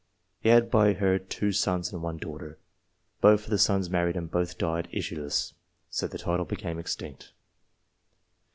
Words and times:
He 0.39 0.49
had 0.49 0.71
by 0.71 0.93
her 0.93 1.19
two 1.19 1.51
sons 1.51 1.93
and 1.93 2.01
one 2.01 2.17
daughter. 2.17 2.57
Both 3.21 3.43
of 3.43 3.49
the 3.51 3.59
sons 3.59 3.87
married, 3.87 4.15
and 4.17 4.31
both 4.31 4.57
died 4.57 4.87
issueless, 4.91 5.53
so 5.91 6.07
the 6.07 6.17
title 6.17 6.45
became 6.45 6.79
extinct. 6.79 7.33